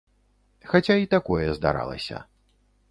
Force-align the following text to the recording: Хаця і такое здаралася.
Хаця 0.71 0.95
і 1.03 1.11
такое 1.13 1.45
здаралася. 1.59 2.17